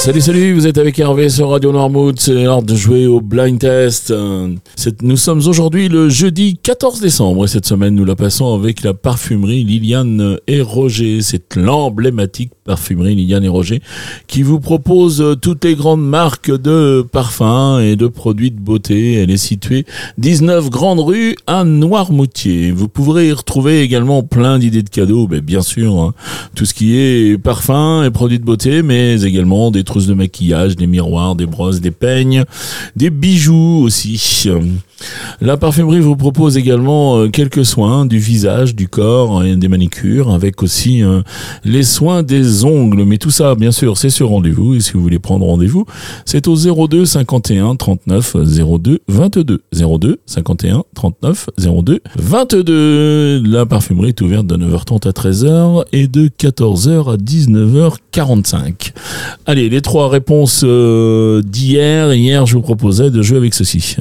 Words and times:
Salut, 0.00 0.22
salut, 0.22 0.54
vous 0.54 0.66
êtes 0.66 0.78
avec 0.78 0.98
Hervé 0.98 1.28
sur 1.28 1.50
Radio 1.50 1.72
Noirmouth, 1.72 2.20
c'est 2.20 2.32
l'heure 2.32 2.62
de 2.62 2.74
jouer 2.74 3.06
au 3.06 3.20
blind 3.20 3.58
test. 3.58 4.14
Nous 5.02 5.16
sommes 5.18 5.46
aujourd'hui 5.46 5.90
le 5.90 6.08
jeudi 6.08 6.56
14 6.56 7.00
décembre 7.00 7.44
et 7.44 7.48
cette 7.48 7.66
semaine 7.66 7.96
nous 7.96 8.06
la 8.06 8.16
passons 8.16 8.54
avec 8.54 8.82
la 8.82 8.94
parfumerie 8.94 9.62
Liliane 9.62 10.38
et 10.46 10.62
Roger. 10.62 11.20
C'est 11.20 11.54
l'emblématique 11.54 12.50
parfumerie 12.64 13.14
Liliane 13.14 13.44
et 13.44 13.48
Roger 13.48 13.82
qui 14.26 14.42
vous 14.42 14.58
propose 14.58 15.36
toutes 15.42 15.66
les 15.66 15.74
grandes 15.74 16.08
marques 16.08 16.50
de 16.50 17.04
parfums 17.12 17.80
et 17.82 17.94
de 17.96 18.06
produits 18.06 18.52
de 18.52 18.58
beauté. 18.58 19.16
Elle 19.16 19.30
est 19.30 19.36
située 19.36 19.84
19 20.16 20.70
Grande 20.70 21.00
Rue 21.00 21.36
à 21.46 21.64
Noirmoutier. 21.64 22.72
Vous 22.72 22.88
pourrez 22.88 23.28
y 23.28 23.32
retrouver 23.32 23.82
également 23.82 24.22
plein 24.22 24.58
d'idées 24.58 24.82
de 24.82 24.88
cadeaux, 24.88 25.28
mais 25.30 25.42
bien 25.42 25.60
sûr, 25.60 25.98
hein. 25.98 26.14
tout 26.54 26.64
ce 26.64 26.72
qui 26.72 26.96
est 26.96 27.36
parfums 27.36 28.02
et 28.06 28.10
produits 28.10 28.38
de 28.38 28.44
beauté, 28.44 28.82
mais 28.82 29.20
également 29.20 29.70
des 29.70 29.84
de 29.98 30.14
maquillage, 30.14 30.76
des 30.76 30.86
miroirs, 30.86 31.34
des 31.34 31.46
brosses, 31.46 31.80
des 31.80 31.90
peignes, 31.90 32.44
des 32.96 33.10
bijoux 33.10 33.82
aussi. 33.84 34.48
La 35.40 35.56
parfumerie 35.56 36.00
vous 36.00 36.16
propose 36.16 36.56
également 36.56 37.18
euh, 37.18 37.28
quelques 37.28 37.64
soins 37.64 38.06
du 38.06 38.18
visage, 38.18 38.74
du 38.74 38.88
corps 38.88 39.44
et 39.44 39.56
des 39.56 39.68
manicures, 39.68 40.32
avec 40.32 40.62
aussi 40.62 41.02
euh, 41.02 41.22
les 41.64 41.82
soins 41.82 42.22
des 42.22 42.64
ongles. 42.64 43.04
Mais 43.04 43.18
tout 43.18 43.30
ça, 43.30 43.54
bien 43.54 43.72
sûr, 43.72 43.96
c'est 43.96 44.10
sur 44.10 44.28
rendez-vous. 44.28 44.74
Et 44.74 44.80
si 44.80 44.92
vous 44.92 45.02
voulez 45.02 45.18
prendre 45.18 45.46
rendez-vous, 45.46 45.86
c'est 46.24 46.48
au 46.48 46.56
02 46.56 47.04
51 47.04 47.76
39 47.76 48.36
02 48.36 49.00
22. 49.08 49.62
02 49.72 50.20
51 50.26 50.84
39 50.94 51.50
02 51.58 52.00
22. 52.16 53.42
La 53.46 53.66
parfumerie 53.66 54.08
est 54.08 54.20
ouverte 54.20 54.46
de 54.46 54.56
9h30 54.56 55.08
à 55.08 55.12
13h 55.12 55.84
et 55.92 56.06
de 56.06 56.28
14h 56.28 57.14
à 57.14 57.16
19h45. 57.16 58.92
Allez, 59.46 59.68
les 59.68 59.80
trois 59.80 60.08
réponses 60.08 60.62
euh, 60.64 61.42
d'hier. 61.42 62.12
Hier, 62.12 62.46
je 62.46 62.54
vous 62.54 62.62
proposais 62.62 63.10
de 63.10 63.22
jouer 63.22 63.38
avec 63.38 63.54
ceci. 63.54 63.96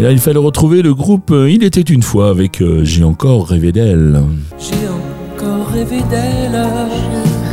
Et 0.00 0.02
là, 0.02 0.12
il 0.12 0.18
fallait 0.18 0.38
retrouver 0.38 0.80
le 0.80 0.94
groupe 0.94 1.30
euh, 1.30 1.50
Il 1.50 1.62
était 1.62 1.82
une 1.82 2.02
fois 2.02 2.30
avec 2.30 2.62
euh, 2.62 2.84
J'ai 2.84 3.04
encore 3.04 3.48
rêvé 3.48 3.70
d'elle. 3.70 4.18
J'ai 4.58 4.88
encore 4.88 5.66
rêvé 5.66 6.00
d'elle. 6.08 6.52
Je 6.54 7.08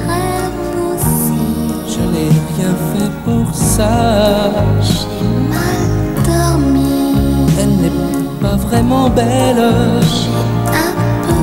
rêve 0.07 0.55
aussi. 0.95 1.41
Je 1.89 1.99
n'ai 2.09 2.29
rien 2.55 2.73
fait 2.93 3.11
pour 3.25 3.53
ça. 3.53 4.49
J'ai 4.81 5.27
mal 5.49 5.89
dormi. 6.25 7.17
Elle 7.59 7.75
n'est 7.81 7.91
pas 8.39 8.55
vraiment 8.55 9.09
belle. 9.09 9.61
J'ai 10.03 10.31
un 10.31 10.93
peu 11.27 11.35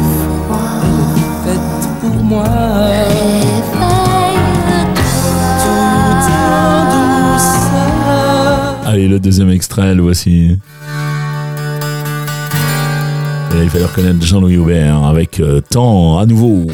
froid. 0.47 0.81
Faite 1.45 1.83
pour 2.01 2.19
moi. 2.25 2.49
Réveille-toi. 3.05 3.93
En 5.69 6.83
douceur. 7.35 8.87
Allez, 8.87 9.07
le 9.07 9.21
deuxième 9.21 9.51
extrait, 9.51 9.95
le 9.95 10.01
voici. 10.01 10.57
Et 13.57 13.65
il 13.65 13.71
fallait 13.71 13.85
reconnaître 13.85 14.25
Jean-Louis 14.25 14.57
Aubert 14.57 15.05
avec 15.05 15.39
euh, 15.39 15.61
Temps 15.61 16.19
à 16.19 16.27
nouveau. 16.27 16.67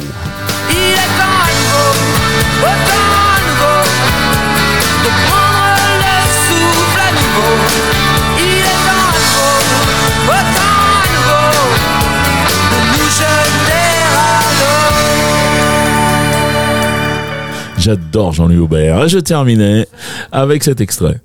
J'adore 17.77 18.33
Jean-Louis 18.33 18.57
Aubert. 18.57 19.03
Et 19.03 19.09
je 19.09 19.19
terminais 19.19 19.87
avec 20.31 20.63
cet 20.63 20.81
extrait. 20.81 21.19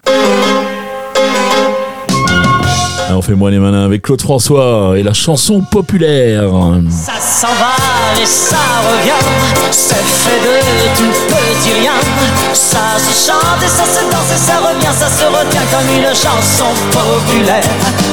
On 3.08 3.22
fait 3.22 3.34
moi 3.34 3.50
les 3.50 3.58
malins 3.58 3.84
avec 3.84 4.02
Claude 4.02 4.20
François 4.20 4.94
et 4.96 5.02
la 5.02 5.12
chanson 5.12 5.60
populaire. 5.60 6.50
Ça 6.90 7.12
s'en 7.20 7.54
va 7.54 8.20
et 8.20 8.26
ça 8.26 8.56
revient, 8.82 9.24
c'est 9.70 9.94
fait 9.94 10.40
de 10.40 10.58
tout 10.96 11.18
petit 11.28 11.72
rien. 11.80 11.92
Ça 12.52 12.98
se 12.98 13.30
chante 13.30 13.62
et 13.64 13.68
ça 13.68 13.84
se 13.84 14.02
danse 14.10 14.30
et 14.34 14.38
ça 14.38 14.58
revient, 14.58 14.94
ça 14.98 15.08
se 15.08 15.24
retient 15.24 15.66
comme 15.70 15.88
une 15.96 16.08
chanson 16.08 16.68
populaire. 16.90 17.62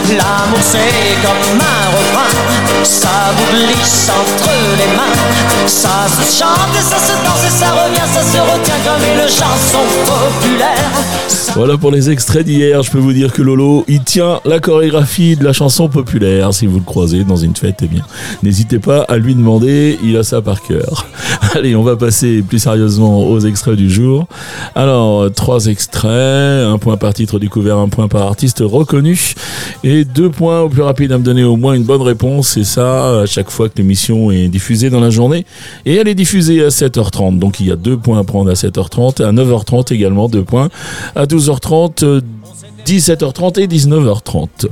L'amour 0.09 0.59
c'est 0.61 1.17
comme 1.21 1.59
un 1.59 1.85
refrain, 1.97 2.31
ça 2.83 3.33
vous 3.35 3.57
glisse 3.57 4.09
entre 4.09 4.51
les 4.77 4.95
mains. 4.95 5.19
Ça 5.67 6.05
se 6.07 6.39
chante 6.39 6.71
et 6.79 6.83
ça 6.83 6.97
se 6.97 7.13
danse 7.25 7.43
et 7.45 7.49
ça 7.49 7.71
revient, 7.71 8.02
Voilà 11.56 11.78
pour 11.78 11.91
les 11.91 12.09
extraits 12.09 12.45
d'hier. 12.45 12.81
Je 12.81 12.89
peux 12.89 12.97
vous 12.97 13.13
dire 13.13 13.31
que 13.31 13.44
Lolo, 13.44 13.85
il 13.88 14.03
tient 14.03 14.39
la 14.44 14.59
chorégraphie 14.59 15.35
de 15.35 15.44
la 15.44 15.53
chanson 15.53 15.88
populaire. 15.88 16.51
Si 16.51 16.66
vous 16.66 16.78
le 16.79 16.83
croisez 16.83 17.23
dans 17.23 17.35
une 17.35 17.56
fête, 17.56 17.79
eh 17.83 17.88
bien, 17.88 18.01
n'hésitez 18.41 18.79
pas 18.79 19.01
à 19.01 19.17
lui 19.17 19.35
demander. 19.35 20.00
Il 20.03 20.17
a 20.17 20.23
ça 20.23 20.41
par 20.41 20.63
cœur. 20.63 21.06
Allez, 21.53 21.75
on 21.75 21.83
va 21.83 21.95
passer 21.95 22.41
plus 22.41 22.57
sérieusement 22.57 23.23
aux 23.29 23.39
extraits 23.39 23.75
du 23.75 23.89
jour. 23.89 24.28
Alors, 24.73 25.31
trois 25.31 25.67
extraits. 25.67 26.66
Un 26.66 26.78
point 26.79 26.97
par 26.97 27.13
titre 27.13 27.38
découvert, 27.38 27.78
un 27.78 27.89
point 27.89 28.07
par 28.07 28.23
artiste 28.23 28.63
reconnu. 28.66 29.35
Et 29.83 30.06
deux 30.06 30.29
points 30.29 30.62
au 30.62 30.69
plus 30.69 30.81
rapide 30.81 31.12
à 31.12 31.17
me 31.19 31.23
donner 31.23 31.44
au 31.44 31.56
moins 31.56 31.73
une 31.73 31.83
bonne 31.83 32.01
réponse. 32.01 32.57
Et 32.57 32.63
ça, 32.63 33.22
à 33.22 33.25
chaque 33.28 33.51
fois 33.51 33.69
que 33.69 33.78
l'émission 33.78 34.31
est 34.31 34.47
diffusée 34.47 34.89
dans 34.89 35.01
la 35.01 35.12
journée. 35.12 35.45
Et 35.85 35.95
elle 35.95 36.07
est 36.07 36.16
diffusée 36.16 36.63
à 36.63 36.69
7h30. 36.69 37.38
Donc, 37.38 37.59
il 37.59 37.67
y 37.67 37.72
a 37.72 37.75
deux 37.75 37.97
points 37.97 38.12
à 38.18 38.24
prendre 38.24 38.50
à 38.50 38.53
7h30. 38.53 39.24
À 39.24 39.31
9h30 39.31 39.94
également, 39.94 40.28
deux 40.29 40.44
points. 40.44 40.69
À 41.16 41.25
12h30, 41.25 42.03
euh, 42.03 42.22
17h30 42.85 43.59
et 43.59 43.68
19h30. 43.68 44.68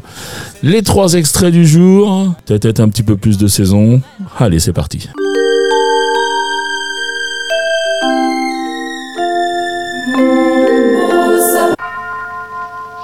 Les 0.63 0.83
trois 0.83 1.13
extraits 1.13 1.51
du 1.51 1.65
jour, 1.65 2.33
peut-être 2.45 2.79
un 2.79 2.89
petit 2.89 3.03
peu 3.03 3.15
plus 3.17 3.37
de 3.37 3.47
saison. 3.47 4.01
Allez, 4.37 4.59
c'est 4.59 4.73
parti. 4.73 5.07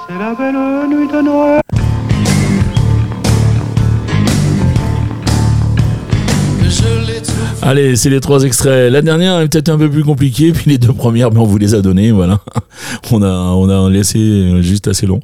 C'est 0.06 0.18
la 0.18 0.34
belle 0.34 0.88
nuit 0.88 1.08
de 1.08 1.22
Noël. 1.22 1.60
Allez, 7.68 7.96
c'est 7.96 8.08
les 8.08 8.20
trois 8.20 8.44
extraits. 8.44 8.90
La 8.90 9.02
dernière 9.02 9.40
est 9.40 9.48
peut-être 9.48 9.68
un 9.68 9.76
peu 9.76 9.90
plus 9.90 10.04
compliquée, 10.04 10.52
puis 10.54 10.70
les 10.70 10.78
deux 10.78 10.92
premières, 10.92 11.30
mais 11.32 11.38
on 11.38 11.44
vous 11.44 11.58
les 11.58 11.74
a 11.74 11.82
données, 11.82 12.12
voilà. 12.12 12.40
On 13.10 13.22
a, 13.22 13.28
on 13.28 13.68
a 13.68 13.90
laissé 13.90 14.62
juste 14.62 14.86
assez 14.86 15.06
long. 15.06 15.20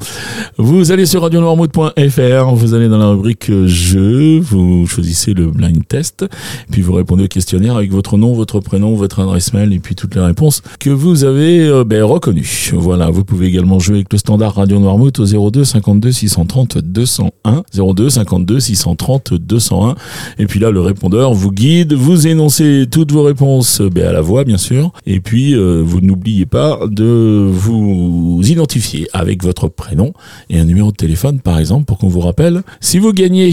Vous 0.56 0.91
allez 0.91 1.06
sur 1.06 1.22
radionoirmouth.fr, 1.22 2.54
vous 2.54 2.75
allez 2.75 2.88
dans 2.88 2.98
la 2.98 3.09
rubrique 3.09 3.50
jeu, 3.66 4.41
vous 4.41 4.87
choisissez 4.87 5.34
le 5.34 5.50
blind 5.50 5.87
test, 5.87 6.25
puis 6.70 6.82
vous 6.82 6.94
répondez 6.94 7.25
au 7.25 7.28
questionnaire 7.28 7.76
avec 7.76 7.92
votre 7.92 8.16
nom, 8.16 8.32
votre 8.32 8.60
prénom, 8.60 8.94
votre 8.94 9.21
adresse 9.21 9.53
mail, 9.53 9.72
et 9.72 9.78
puis 9.78 9.94
toutes 9.94 10.15
les 10.15 10.21
réponses 10.21 10.62
que 10.81 10.91
vous 10.91 11.25
avez 11.25 11.60
euh, 11.60 11.84
ben, 11.84 12.03
reconnues. 12.03 12.71
Voilà, 12.75 13.10
vous 13.10 13.25
pouvez 13.25 13.47
également 13.47 13.78
jouer 13.78 13.97
avec 13.97 14.12
le 14.12 14.19
standard 14.19 14.54
Radio 14.54 14.78
Noirmouth 14.78 15.19
au 15.21 15.50
02 15.50 15.65
52 15.65 16.10
630 16.12 16.78
201, 16.78 17.62
02 17.75 18.10
52 18.10 18.60
630 18.60 19.34
201, 19.34 19.94
et 20.38 20.47
puis 20.47 20.59
là, 20.59 20.71
le 20.71 20.81
répondeur 20.81 21.34
vous 21.34 21.44
guide, 21.50 21.93
vous 21.93 22.27
énoncez 22.27 22.87
toutes 22.91 23.12
vos 23.12 23.22
réponses 23.22 23.81
euh, 23.81 23.91
ben, 23.91 24.06
à 24.06 24.12
la 24.12 24.21
voix, 24.21 24.44
bien 24.44 24.56
sûr. 24.56 24.93
Et 25.06 25.21
puis, 25.21 25.55
euh, 25.55 25.82
vous 25.84 26.00
n'oubliez 26.00 26.47
pas 26.47 26.81
de 26.87 27.49
vous 27.50 28.41
identifier 28.44 29.09
avec 29.12 29.43
votre 29.43 29.69
prénom 29.69 30.12
et 30.50 30.59
un 30.59 30.65
numéro 30.65 30.91
de 30.91 30.97
téléphone, 30.97 31.41
par 31.41 31.59
exemple, 31.59 31.84
pour 31.84 31.99
qu'on 31.99 32.09
vous 32.09 32.21
rappelle 32.21 32.62
si 32.81 32.99
vous 32.99 33.12
gagnez. 33.12 33.53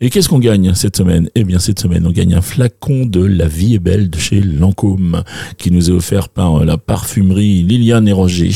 Et 0.00 0.10
qu'est-ce 0.10 0.28
qu'on 0.28 0.38
gagne 0.38 0.74
cette 0.74 0.96
semaine? 0.96 1.28
Eh 1.34 1.44
bien, 1.44 1.58
cette 1.58 1.80
semaine, 1.80 2.06
on 2.06 2.10
gagne 2.10 2.34
un 2.34 2.42
flacon 2.42 3.06
de 3.06 3.24
La 3.24 3.46
Vie 3.46 3.74
est 3.74 3.78
belle 3.78 4.10
de 4.10 4.18
chez 4.18 4.40
Lancôme, 4.40 5.22
qui 5.58 5.70
nous 5.70 5.90
est 5.90 5.94
offert 5.94 6.28
par 6.28 6.64
la 6.64 6.76
parfumerie 6.76 7.62
Liliane 7.62 8.08
et 8.08 8.12
Roger. 8.12 8.50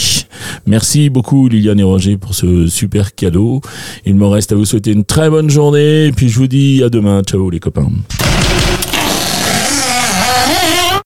Merci 0.67 1.11
beaucoup, 1.11 1.49
Liliane 1.49 1.81
et 1.81 1.85
Roger, 1.85 2.17
pour 2.17 2.35
ce 2.35 2.67
super 2.67 3.15
cadeau. 3.15 3.61
Il 4.05 4.15
me 4.15 4.27
reste 4.27 4.53
à 4.53 4.57
vous 4.57 4.65
souhaiter 4.65 4.93
une 4.93 5.05
très 5.05 5.31
bonne 5.31 5.51
journée. 5.51 6.07
Et 6.07 6.13
puis, 6.13 6.29
je 6.29 6.39
vous 6.39 6.49
dis 6.49 6.83
à 6.83 6.89
demain. 6.89 7.23
Ciao, 7.23 7.49
les 7.51 7.61
copains. 7.61 7.91